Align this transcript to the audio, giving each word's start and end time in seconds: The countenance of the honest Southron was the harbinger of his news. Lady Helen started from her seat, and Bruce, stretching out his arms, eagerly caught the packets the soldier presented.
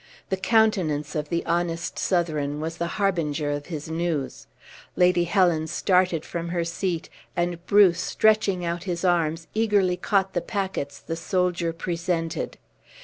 The 0.29 0.35
countenance 0.37 1.13
of 1.13 1.29
the 1.29 1.45
honest 1.45 1.99
Southron 1.99 2.59
was 2.59 2.77
the 2.77 2.87
harbinger 2.97 3.51
of 3.51 3.67
his 3.67 3.87
news. 3.87 4.47
Lady 4.95 5.25
Helen 5.25 5.67
started 5.67 6.25
from 6.25 6.49
her 6.49 6.63
seat, 6.65 7.07
and 7.37 7.63
Bruce, 7.67 7.99
stretching 8.01 8.65
out 8.65 8.85
his 8.85 9.05
arms, 9.05 9.45
eagerly 9.53 9.97
caught 9.97 10.33
the 10.33 10.41
packets 10.41 10.97
the 10.99 11.15
soldier 11.15 11.71
presented. 11.71 12.57